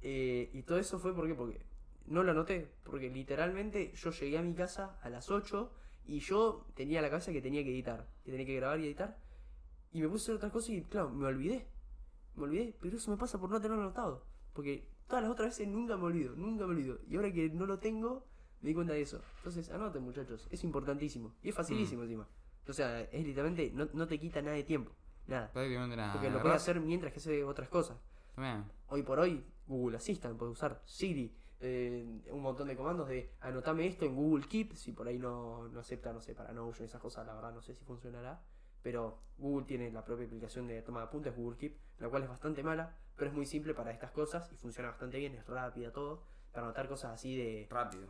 Eh, 0.00 0.50
y 0.52 0.62
todo 0.62 0.78
eso 0.78 0.98
fue 0.98 1.14
¿por 1.14 1.26
qué? 1.26 1.34
porque 1.34 1.60
no 2.06 2.22
lo 2.22 2.30
anoté. 2.30 2.70
Porque 2.82 3.10
literalmente 3.10 3.92
yo 3.94 4.10
llegué 4.10 4.38
a 4.38 4.42
mi 4.42 4.54
casa 4.54 4.98
a 5.02 5.10
las 5.10 5.30
8 5.30 5.70
y 6.06 6.20
yo 6.20 6.66
tenía 6.74 7.02
la 7.02 7.10
cabeza 7.10 7.32
que 7.32 7.42
tenía 7.42 7.62
que 7.62 7.70
editar. 7.70 8.06
Que 8.24 8.30
tenía 8.30 8.46
que 8.46 8.56
grabar 8.56 8.80
y 8.80 8.84
editar. 8.84 9.18
Y 9.94 10.02
me 10.02 10.08
puse 10.08 10.22
a 10.22 10.24
hacer 10.24 10.34
otras 10.34 10.52
cosas 10.52 10.70
y 10.70 10.82
claro, 10.82 11.08
me 11.10 11.24
olvidé. 11.24 11.68
Me 12.34 12.42
olvidé, 12.42 12.76
pero 12.80 12.96
eso 12.96 13.10
me 13.12 13.16
pasa 13.16 13.38
por 13.38 13.48
no 13.48 13.60
tenerlo 13.60 13.84
anotado. 13.84 14.26
Porque 14.52 14.88
todas 15.06 15.22
las 15.22 15.30
otras 15.30 15.50
veces 15.50 15.68
nunca 15.68 15.96
me 15.96 16.02
olvido, 16.02 16.34
nunca 16.34 16.66
me 16.66 16.72
olvido. 16.72 16.98
Y 17.08 17.14
ahora 17.14 17.32
que 17.32 17.48
no 17.48 17.64
lo 17.64 17.78
tengo, 17.78 18.26
me 18.60 18.70
di 18.70 18.74
cuenta 18.74 18.92
de 18.92 19.02
eso. 19.02 19.22
Entonces, 19.38 19.70
anoten 19.70 20.02
muchachos, 20.02 20.48
es 20.50 20.64
importantísimo. 20.64 21.32
Y 21.44 21.50
es 21.50 21.54
facilísimo 21.54 22.02
encima. 22.02 22.28
O 22.66 22.72
sea, 22.72 23.02
es 23.02 23.24
literalmente, 23.24 23.70
no, 23.72 23.88
no 23.92 24.08
te 24.08 24.18
quita 24.18 24.42
nada 24.42 24.56
de 24.56 24.64
tiempo. 24.64 24.90
Nada. 25.28 25.52
Prácticamente 25.52 25.96
nada. 25.96 26.12
Porque 26.12 26.28
lo 26.28 26.42
puedes 26.42 26.56
hacer 26.56 26.80
mientras 26.80 27.12
que 27.12 27.20
haces 27.20 27.44
otras 27.44 27.68
cosas. 27.68 27.96
Hoy 28.88 29.04
por 29.04 29.20
hoy, 29.20 29.44
Google 29.68 29.98
Assistant, 29.98 30.36
puedes 30.36 30.54
usar 30.54 30.82
Siri, 30.86 31.32
eh, 31.60 32.20
un 32.32 32.42
montón 32.42 32.66
de 32.66 32.76
comandos 32.76 33.08
de 33.08 33.30
anotame 33.40 33.86
esto 33.86 34.06
en 34.06 34.16
Google 34.16 34.44
Keep, 34.48 34.74
si 34.74 34.90
por 34.90 35.06
ahí 35.06 35.20
no, 35.20 35.68
no 35.68 35.78
acepta, 35.78 36.12
no 36.12 36.20
sé, 36.20 36.34
para 36.34 36.52
Notion, 36.52 36.84
esas 36.84 37.00
cosas, 37.00 37.24
la 37.26 37.34
verdad 37.34 37.54
no 37.54 37.62
sé 37.62 37.74
si 37.74 37.84
funcionará. 37.84 38.42
Pero 38.84 39.18
Google 39.38 39.66
tiene 39.66 39.90
la 39.90 40.04
propia 40.04 40.26
aplicación 40.26 40.68
de 40.68 40.82
toma 40.82 41.00
de 41.00 41.06
apuntes, 41.06 41.34
Google 41.34 41.58
Keep, 41.58 41.76
la 41.98 42.08
cual 42.08 42.22
es 42.22 42.28
bastante 42.28 42.62
mala, 42.62 42.94
pero 43.16 43.30
es 43.30 43.36
muy 43.36 43.46
simple 43.46 43.74
para 43.74 43.90
estas 43.90 44.10
cosas 44.12 44.52
y 44.52 44.56
funciona 44.56 44.90
bastante 44.90 45.18
bien, 45.18 45.34
es 45.34 45.46
rápida 45.46 45.90
todo, 45.90 46.22
para 46.52 46.66
anotar 46.66 46.86
cosas 46.86 47.12
así 47.12 47.34
de... 47.34 47.66
Rápido. 47.70 48.06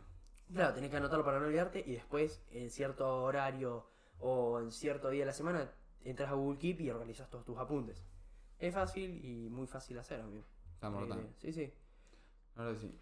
Claro, 0.53 0.73
tenés 0.75 0.91
que 0.91 0.97
anotarlo 0.97 1.23
para 1.23 1.39
no 1.39 1.45
olvidarte 1.45 1.83
y 1.85 1.93
después 1.93 2.43
en 2.51 2.69
cierto 2.69 3.23
horario 3.23 3.87
o 4.19 4.59
en 4.59 4.71
cierto 4.71 5.09
día 5.09 5.21
de 5.21 5.27
la 5.27 5.33
semana 5.33 5.71
entras 6.03 6.29
a 6.29 6.33
Google 6.33 6.59
Keep 6.59 6.81
y 6.81 6.89
organizas 6.89 7.29
todos 7.29 7.45
tus 7.45 7.57
apuntes. 7.57 8.03
Es 8.59 8.73
fácil 8.73 9.23
y 9.25 9.49
muy 9.49 9.67
fácil 9.67 9.97
hacer, 9.97 10.19
amigo. 10.19 10.43
Está 10.73 10.89
mortal. 10.89 11.19
Eh, 11.19 11.33
sí, 11.37 11.53
sí. 11.53 11.73
Ahora 12.55 12.75
sí. 12.75 12.93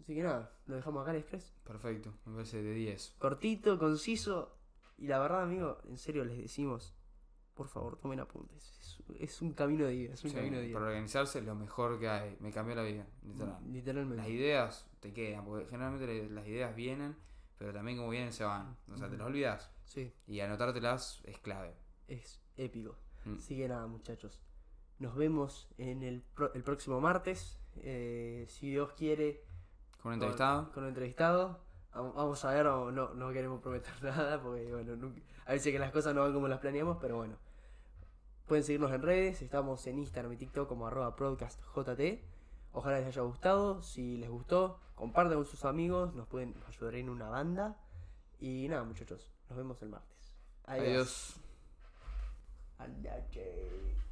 Así 0.00 0.14
que 0.14 0.22
nada, 0.22 0.52
lo 0.66 0.76
dejamos 0.76 1.02
acá 1.02 1.10
en 1.10 1.18
Express. 1.18 1.52
Perfecto. 1.64 2.14
Me 2.24 2.34
parece 2.34 2.62
de 2.62 2.72
10. 2.72 3.16
Cortito, 3.18 3.78
conciso. 3.78 4.56
Y 4.98 5.08
la 5.08 5.18
verdad, 5.18 5.42
amigo, 5.42 5.78
en 5.88 5.98
serio 5.98 6.24
les 6.24 6.38
decimos, 6.38 6.95
por 7.56 7.68
favor, 7.68 7.96
tomen 7.98 8.20
apuntes. 8.20 8.76
Es, 8.80 8.98
es 9.20 9.42
un 9.42 9.52
camino 9.54 9.86
de 9.86 9.92
vida, 9.94 10.12
es 10.14 10.22
un 10.24 10.30
Sí, 10.30 10.36
camino 10.36 10.58
de 10.58 10.66
vida. 10.66 10.74
para 10.74 10.86
organizarse 10.86 11.40
lo 11.42 11.54
mejor 11.54 11.98
que 11.98 12.08
hay. 12.08 12.36
Me 12.40 12.52
cambió 12.52 12.74
la 12.76 12.82
vida, 12.82 13.06
literal. 13.24 13.54
Las 13.60 13.62
Literalmente. 13.62 14.30
ideas 14.30 14.86
te 15.00 15.12
quedan, 15.12 15.44
porque 15.44 15.66
generalmente 15.66 16.28
las 16.30 16.46
ideas 16.46 16.76
vienen, 16.76 17.16
pero 17.58 17.72
también 17.72 17.96
como 17.98 18.10
vienen 18.10 18.32
se 18.32 18.44
van. 18.44 18.76
O 18.92 18.96
sea, 18.96 19.08
te 19.10 19.16
las 19.16 19.26
olvidas. 19.26 19.70
Sí, 19.84 20.12
Y 20.26 20.40
anotártelas 20.40 21.22
es 21.24 21.38
clave. 21.38 21.74
es 22.08 22.40
épico. 22.56 22.96
Mm. 23.24 23.36
Así 23.38 23.56
que 23.56 23.66
nada, 23.68 23.86
muchachos. 23.86 24.40
Nos 24.98 25.14
vemos 25.16 25.68
en 25.78 26.02
el, 26.02 26.22
pro- 26.22 26.52
el 26.54 26.62
próximo 26.62 27.00
martes. 27.00 27.58
eh, 27.78 28.46
si 28.48 28.70
Dios 28.70 28.92
quiere, 28.92 29.42
Con 30.00 30.10
un 30.10 30.14
entrevistado. 30.14 30.70
con 30.72 30.84
un 30.84 30.88
entrevistado. 30.90 31.60
Vam- 31.92 32.14
Vamos 32.14 32.44
a 32.44 32.52
ver, 32.54 32.66
o 32.66 32.90
no, 32.92 33.14
no 33.14 33.32
queremos 33.32 33.60
prometer 33.62 33.92
nada, 34.02 34.42
porque 34.42 34.70
bueno, 34.72 34.96
nunca- 34.96 35.20
a 35.46 35.52
veces 35.52 35.72
que 35.72 35.78
las 35.78 35.92
cosas 35.92 36.14
no 36.14 36.22
van 36.22 36.32
como 36.32 36.48
las 36.48 36.58
planeamos, 36.60 36.98
pero 37.00 37.16
bueno. 37.16 37.36
Pueden 38.46 38.62
seguirnos 38.62 38.92
en 38.92 39.02
redes, 39.02 39.42
estamos 39.42 39.84
en 39.88 39.98
Instagram 39.98 40.32
y 40.32 40.36
TikTok 40.36 40.68
como 40.68 40.86
arroba 40.86 41.16
podcastjt, 41.16 42.22
Ojalá 42.72 42.98
les 42.98 43.08
haya 43.08 43.22
gustado. 43.22 43.82
Si 43.82 44.18
les 44.18 44.28
gustó, 44.28 44.78
compartan 44.94 45.36
con 45.36 45.46
sus 45.46 45.64
amigos. 45.64 46.14
Nos 46.14 46.28
pueden 46.28 46.54
ayudar 46.68 46.94
en 46.96 47.08
una 47.08 47.28
banda. 47.28 47.76
Y 48.38 48.68
nada, 48.68 48.84
muchachos. 48.84 49.32
Nos 49.48 49.56
vemos 49.56 49.80
el 49.82 49.88
martes. 49.88 50.36
Adiós. 50.64 51.40
Adiós. 52.78 54.05